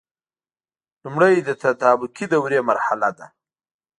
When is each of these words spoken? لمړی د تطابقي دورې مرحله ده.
لمړی 1.03 1.35
د 1.41 1.49
تطابقي 1.63 2.25
دورې 2.33 2.59
مرحله 2.69 3.09
ده. 3.17 3.25